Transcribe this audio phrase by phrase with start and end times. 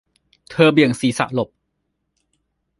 [0.49, 1.49] เธอเบี่ยงศีรษะหลบ